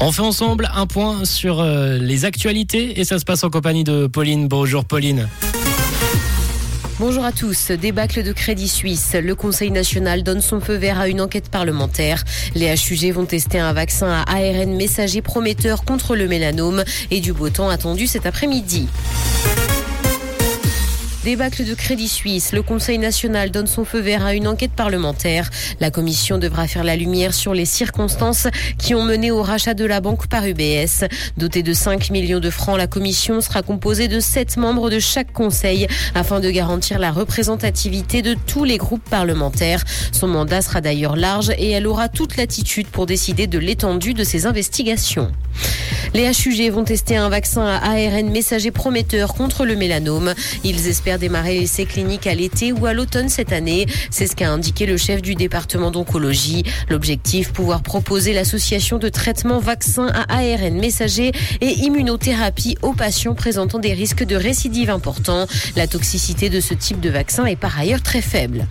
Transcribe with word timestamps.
On 0.00 0.12
fait 0.12 0.22
ensemble 0.22 0.70
un 0.74 0.86
point 0.86 1.24
sur 1.24 1.60
euh, 1.60 1.98
les 1.98 2.24
actualités 2.24 3.00
et 3.00 3.04
ça 3.04 3.18
se 3.18 3.24
passe 3.24 3.42
en 3.42 3.50
compagnie 3.50 3.82
de 3.82 4.06
Pauline. 4.06 4.46
Bonjour 4.46 4.84
Pauline. 4.84 5.28
Bonjour 7.00 7.24
à 7.24 7.32
tous. 7.32 7.72
Débâcle 7.72 8.22
de 8.22 8.32
Crédit 8.32 8.68
Suisse. 8.68 9.16
Le 9.20 9.34
Conseil 9.34 9.72
national 9.72 10.22
donne 10.22 10.40
son 10.40 10.60
feu 10.60 10.74
vert 10.74 11.00
à 11.00 11.08
une 11.08 11.20
enquête 11.20 11.48
parlementaire. 11.48 12.24
Les 12.54 12.72
HUG 12.72 13.12
vont 13.12 13.24
tester 13.24 13.58
un 13.58 13.72
vaccin 13.72 14.24
à 14.24 14.36
ARN 14.36 14.76
messager 14.76 15.20
prometteur 15.20 15.84
contre 15.84 16.14
le 16.14 16.28
mélanome 16.28 16.84
et 17.10 17.20
du 17.20 17.32
beau 17.32 17.50
temps 17.50 17.68
attendu 17.68 18.06
cet 18.06 18.24
après-midi. 18.24 18.88
Débâcle 21.28 21.66
de 21.66 21.74
Crédit 21.74 22.08
Suisse. 22.08 22.52
Le 22.52 22.62
Conseil 22.62 22.96
national 22.96 23.50
donne 23.50 23.66
son 23.66 23.84
feu 23.84 24.00
vert 24.00 24.24
à 24.24 24.32
une 24.32 24.48
enquête 24.48 24.72
parlementaire. 24.72 25.50
La 25.78 25.90
commission 25.90 26.38
devra 26.38 26.66
faire 26.66 26.84
la 26.84 26.96
lumière 26.96 27.34
sur 27.34 27.52
les 27.52 27.66
circonstances 27.66 28.46
qui 28.78 28.94
ont 28.94 29.02
mené 29.02 29.30
au 29.30 29.42
rachat 29.42 29.74
de 29.74 29.84
la 29.84 30.00
banque 30.00 30.26
par 30.28 30.46
UBS. 30.46 31.04
Dotée 31.36 31.62
de 31.62 31.74
5 31.74 32.08
millions 32.08 32.40
de 32.40 32.48
francs, 32.48 32.78
la 32.78 32.86
commission 32.86 33.42
sera 33.42 33.60
composée 33.60 34.08
de 34.08 34.20
7 34.20 34.56
membres 34.56 34.88
de 34.88 34.98
chaque 34.98 35.34
conseil 35.34 35.86
afin 36.14 36.40
de 36.40 36.50
garantir 36.50 36.98
la 36.98 37.12
représentativité 37.12 38.22
de 38.22 38.34
tous 38.46 38.64
les 38.64 38.78
groupes 38.78 39.06
parlementaires. 39.10 39.84
Son 40.12 40.28
mandat 40.28 40.62
sera 40.62 40.80
d'ailleurs 40.80 41.14
large 41.14 41.50
et 41.58 41.72
elle 41.72 41.86
aura 41.86 42.08
toute 42.08 42.38
latitude 42.38 42.86
pour 42.86 43.04
décider 43.04 43.46
de 43.46 43.58
l'étendue 43.58 44.14
de 44.14 44.24
ses 44.24 44.46
investigations. 44.46 45.30
Les 46.14 46.30
HUG 46.30 46.70
vont 46.72 46.84
tester 46.84 47.16
un 47.16 47.28
vaccin 47.28 47.66
à 47.66 47.90
ARN 47.90 48.30
messager 48.30 48.70
prometteur 48.70 49.34
contre 49.34 49.66
le 49.66 49.76
mélanome. 49.76 50.32
Ils 50.64 50.88
espèrent 50.88 51.17
démarrer 51.18 51.58
l'essai 51.58 51.84
clinique 51.84 52.26
à 52.26 52.34
l'été 52.34 52.72
ou 52.72 52.86
à 52.86 52.92
l'automne 52.92 53.28
cette 53.28 53.52
année. 53.52 53.86
C'est 54.10 54.26
ce 54.26 54.34
qu'a 54.34 54.50
indiqué 54.50 54.86
le 54.86 54.96
chef 54.96 55.22
du 55.22 55.34
département 55.34 55.90
d'oncologie. 55.90 56.64
L'objectif, 56.88 57.52
pouvoir 57.52 57.82
proposer 57.82 58.32
l'association 58.32 58.98
de 58.98 59.08
traitement 59.08 59.58
vaccin 59.58 60.06
à 60.08 60.38
ARN 60.38 60.78
messager 60.78 61.32
et 61.60 61.70
immunothérapie 61.80 62.78
aux 62.82 62.94
patients 62.94 63.34
présentant 63.34 63.78
des 63.78 63.92
risques 63.92 64.24
de 64.24 64.36
récidive 64.36 64.90
importants. 64.90 65.46
La 65.76 65.86
toxicité 65.86 66.48
de 66.48 66.60
ce 66.60 66.74
type 66.74 67.00
de 67.00 67.10
vaccin 67.10 67.44
est 67.46 67.56
par 67.56 67.78
ailleurs 67.78 68.02
très 68.02 68.22
faible. 68.22 68.66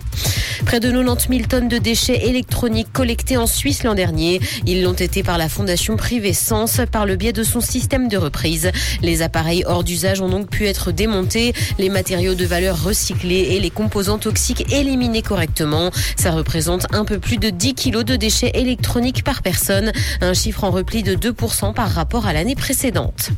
Près 0.64 0.80
de 0.80 0.90
90 0.90 1.28
000 1.28 1.48
tonnes 1.48 1.68
de 1.68 1.78
déchets 1.78 2.28
électroniques 2.28 2.92
collectés 2.92 3.36
en 3.36 3.46
Suisse 3.46 3.84
l'an 3.84 3.94
dernier. 3.94 4.40
Ils 4.66 4.82
l'ont 4.82 4.92
été 4.92 5.22
par 5.22 5.38
la 5.38 5.48
fondation 5.48 5.96
privée 5.96 6.32
Sens 6.32 6.80
par 6.90 7.06
le 7.06 7.16
biais 7.16 7.32
de 7.32 7.42
son 7.42 7.60
système 7.60 8.08
de 8.08 8.16
reprise. 8.16 8.70
Les 9.02 9.22
appareils 9.22 9.64
hors 9.66 9.84
d'usage 9.84 10.20
ont 10.20 10.28
donc 10.28 10.50
pu 10.50 10.66
être 10.66 10.92
démontés, 10.92 11.52
les 11.78 11.88
matériaux 11.88 12.34
de 12.34 12.44
valeur 12.44 12.82
recyclés 12.82 13.48
et 13.50 13.60
les 13.60 13.70
composants 13.70 14.18
toxiques 14.18 14.72
éliminés 14.72 15.22
correctement. 15.22 15.90
Ça 16.16 16.30
représente 16.30 16.86
un 16.92 17.04
peu 17.04 17.18
plus 17.18 17.38
de 17.38 17.50
10 17.50 17.74
kilos 17.74 18.04
de 18.04 18.16
déchets 18.16 18.52
électroniques 18.54 19.24
par 19.24 19.42
personne, 19.42 19.92
un 20.20 20.34
chiffre 20.34 20.64
en 20.64 20.70
repli 20.70 21.02
de 21.02 21.14
2% 21.14 21.74
par 21.74 21.90
rapport 21.90 22.26
à 22.26 22.32
l'année 22.32 22.56
précédente. 22.56 23.30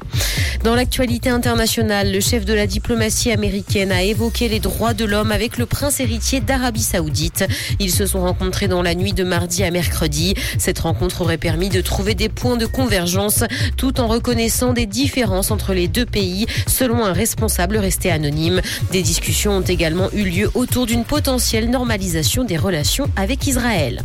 Dans 0.64 0.74
l'actualité 0.74 1.30
internationale, 1.30 2.12
le 2.12 2.20
chef 2.20 2.44
de 2.44 2.52
la 2.52 2.66
diplomatie 2.66 3.30
américaine 3.30 3.92
a 3.92 4.02
évoqué 4.02 4.48
les 4.48 4.60
droits 4.60 4.94
de 4.94 5.04
l'homme 5.04 5.32
avec 5.32 5.56
le 5.56 5.66
prince 5.66 6.00
héritier 6.00 6.40
d'Arabie 6.40 6.82
saoudite. 6.82 7.44
Ils 7.78 7.92
se 7.92 8.06
sont 8.06 8.20
rencontrés 8.20 8.68
dans 8.68 8.82
la 8.82 8.94
nuit 8.94 9.12
de 9.12 9.24
mardi 9.24 9.64
à 9.64 9.70
mercredi. 9.70 10.34
Cette 10.58 10.80
rencontre 10.80 11.22
aurait 11.22 11.38
permis 11.38 11.68
de 11.68 11.80
trouver 11.80 12.14
des 12.14 12.28
points 12.28 12.56
de 12.56 12.66
convergence 12.66 13.44
tout 13.76 14.00
en 14.00 14.06
reconnaissant 14.06 14.72
des 14.72 14.86
différences 14.86 15.50
entre 15.50 15.72
les 15.72 15.88
deux 15.88 16.06
pays, 16.06 16.46
selon 16.66 17.04
un 17.04 17.12
responsable 17.12 17.76
resté 17.76 18.10
anonyme. 18.10 18.60
Des 18.92 19.02
discussions 19.02 19.52
ont 19.58 19.62
également 19.62 20.10
eu 20.12 20.24
lieu 20.24 20.50
autour 20.54 20.86
d'une 20.86 21.04
potentielle 21.04 21.70
normalisation 21.70 22.44
des 22.44 22.56
relations 22.56 23.08
avec 23.16 23.46
Israël. 23.46 24.02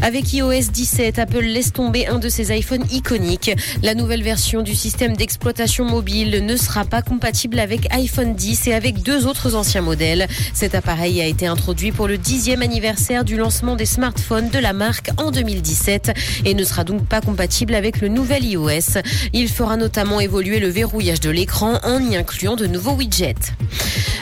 Avec 0.00 0.32
iOS 0.32 0.70
17, 0.72 1.18
Apple 1.18 1.40
laisse 1.40 1.72
tomber 1.72 2.06
un 2.06 2.18
de 2.18 2.28
ses 2.28 2.56
iPhones 2.56 2.84
iconiques. 2.92 3.50
La 3.82 3.94
nouvelle 3.94 4.22
version 4.22 4.62
du 4.62 4.74
système 4.74 5.16
d'exploitation 5.16 5.84
mobile 5.84 6.44
ne 6.44 6.56
sera 6.56 6.84
pas 6.84 7.02
compatible 7.02 7.58
avec 7.58 7.92
iPhone 7.92 8.34
10 8.34 8.68
et 8.68 8.74
avec 8.74 9.02
deux 9.02 9.26
autres 9.26 9.56
anciens 9.56 9.82
modèles. 9.82 10.28
Cet 10.54 10.74
appareil 10.74 11.20
a 11.20 11.26
été 11.26 11.46
introduit 11.46 11.90
pour 11.90 12.06
le 12.06 12.16
dixième 12.16 12.62
anniversaire 12.62 13.24
du 13.24 13.36
lancement 13.36 13.74
des 13.74 13.86
smartphones 13.86 14.50
de 14.50 14.58
la 14.58 14.72
marque 14.72 15.10
en 15.16 15.30
2017 15.30 16.12
et 16.44 16.54
ne 16.54 16.64
sera 16.64 16.84
donc 16.84 17.04
pas 17.06 17.20
compatible 17.20 17.74
avec 17.74 18.00
le 18.00 18.08
nouvel 18.08 18.44
iOS. 18.44 19.00
Il 19.32 19.48
fera 19.48 19.76
notamment 19.76 20.20
évoluer 20.20 20.60
le 20.60 20.68
verrouillage 20.68 21.20
de 21.20 21.30
l'écran 21.30 21.80
en 21.82 22.00
y 22.00 22.16
incluant 22.16 22.56
de 22.56 22.66
nouveaux 22.66 22.92
widgets. 22.92 23.34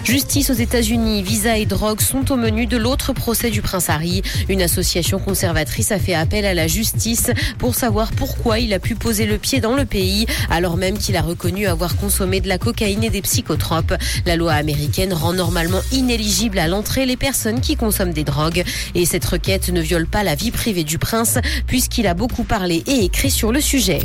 Justice 0.06 0.50
aux 0.50 0.54
États-Unis, 0.54 1.24
visa 1.24 1.58
et 1.58 1.66
drogue 1.66 2.00
sont 2.00 2.30
au 2.30 2.36
menu 2.36 2.66
de 2.66 2.76
l'autre 2.76 3.12
procès 3.12 3.50
du 3.50 3.60
prince 3.60 3.90
Harry. 3.90 4.22
Une 4.48 4.62
association 4.62 5.18
conservatrice 5.18 5.90
a 5.90 5.98
fait 5.98 6.14
appel 6.14 6.46
à 6.46 6.54
la 6.54 6.68
justice 6.68 7.32
pour 7.58 7.74
savoir 7.74 8.12
pourquoi 8.12 8.60
il 8.60 8.72
a 8.72 8.78
pu 8.78 8.94
poser 8.94 9.26
le 9.26 9.36
pied 9.36 9.60
dans 9.60 9.74
le 9.74 9.84
pays 9.84 10.26
alors 10.48 10.76
même 10.76 10.96
qu'il 10.96 11.16
a 11.16 11.22
reconnu 11.22 11.66
avoir 11.66 11.96
consommé 11.96 12.40
de 12.40 12.46
la 12.46 12.56
cocaïne 12.56 13.02
et 13.02 13.10
des 13.10 13.20
psychotropes. 13.20 13.94
La 14.26 14.36
loi 14.36 14.52
américaine 14.52 15.12
rend 15.12 15.32
normalement 15.32 15.82
inéligible 15.90 16.60
à 16.60 16.68
l'entrée 16.68 17.04
les 17.04 17.16
personnes 17.16 17.60
qui 17.60 17.74
consomment 17.74 18.12
des 18.12 18.22
drogues 18.22 18.62
et 18.94 19.06
cette 19.06 19.24
requête 19.24 19.70
ne 19.70 19.80
viole 19.80 20.06
pas 20.06 20.22
la 20.22 20.36
vie 20.36 20.52
privée 20.52 20.84
du 20.84 20.98
prince 20.98 21.38
puisqu'il 21.66 22.06
a 22.06 22.14
beaucoup 22.14 22.44
parlé 22.44 22.84
et 22.86 23.04
écrit 23.04 23.32
sur 23.32 23.50
le 23.50 23.60
sujet. 23.60 23.98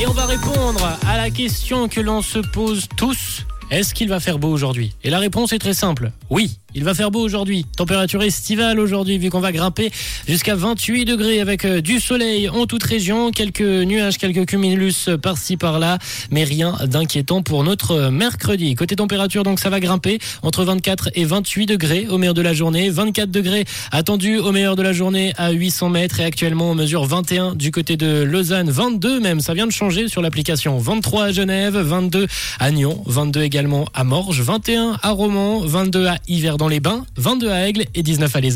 Et 0.00 0.06
on 0.06 0.12
va 0.12 0.24
répondre 0.24 0.98
à 1.06 1.18
la 1.18 1.28
question 1.30 1.86
que 1.86 2.00
l'on 2.00 2.22
se 2.22 2.38
pose 2.38 2.88
tous. 2.96 3.44
Est-ce 3.70 3.94
qu'il 3.94 4.08
va 4.08 4.18
faire 4.18 4.40
beau 4.40 4.48
aujourd'hui? 4.48 4.94
Et 5.04 5.10
la 5.10 5.20
réponse 5.20 5.52
est 5.52 5.60
très 5.60 5.74
simple. 5.74 6.10
Oui. 6.28 6.56
Il 6.72 6.84
va 6.84 6.94
faire 6.94 7.10
beau 7.10 7.20
aujourd'hui. 7.20 7.66
Température 7.76 8.22
estivale 8.22 8.78
aujourd'hui, 8.78 9.18
vu 9.18 9.28
qu'on 9.28 9.40
va 9.40 9.50
grimper 9.50 9.90
jusqu'à 10.28 10.54
28 10.54 11.04
degrés 11.04 11.40
avec 11.40 11.64
euh, 11.64 11.80
du 11.80 11.98
soleil 11.98 12.48
en 12.48 12.66
toute 12.66 12.84
région. 12.84 13.32
Quelques 13.32 13.60
nuages, 13.60 14.18
quelques 14.18 14.46
cumulus 14.46 15.08
par-ci 15.20 15.56
par-là, 15.56 15.98
mais 16.30 16.44
rien 16.44 16.76
d'inquiétant 16.84 17.42
pour 17.42 17.64
notre 17.64 18.10
mercredi. 18.10 18.76
Côté 18.76 18.94
température, 18.94 19.42
donc 19.42 19.58
ça 19.58 19.68
va 19.68 19.80
grimper 19.80 20.20
entre 20.42 20.62
24 20.62 21.10
et 21.14 21.24
28 21.24 21.66
degrés 21.66 22.06
au 22.08 22.18
meilleur 22.18 22.34
de 22.34 22.42
la 22.42 22.54
journée. 22.54 22.88
24 22.88 23.32
degrés 23.32 23.64
attendus 23.90 24.38
au 24.38 24.52
meilleur 24.52 24.76
de 24.76 24.82
la 24.82 24.92
journée 24.92 25.32
à 25.38 25.50
800 25.50 25.88
mètres 25.88 26.20
et 26.20 26.24
actuellement 26.24 26.70
on 26.70 26.76
mesure 26.76 27.04
21 27.04 27.56
du 27.56 27.72
côté 27.72 27.96
de 27.96 28.22
Lausanne, 28.22 28.70
22 28.70 29.18
même. 29.18 29.40
Ça 29.40 29.54
vient 29.54 29.66
de 29.66 29.72
changer 29.72 30.06
sur 30.06 30.22
l'application. 30.22 30.78
23 30.78 31.24
à 31.24 31.32
Genève, 31.32 31.76
22 31.76 32.28
à 32.60 32.70
Nyon, 32.70 33.02
22 33.06 33.42
également 33.42 33.59
à 33.92 34.04
Morges, 34.04 34.40
21 34.40 34.98
à 35.02 35.10
Romans, 35.10 35.60
22 35.60 36.06
à 36.06 36.16
Yverdon 36.28 36.56
dans 36.60 36.68
les 36.68 36.80
Bains, 36.80 37.04
22 37.16 37.50
à 37.50 37.68
Aigle 37.68 37.84
et 37.94 38.02
19 38.02 38.34
à 38.34 38.40
Les 38.40 38.48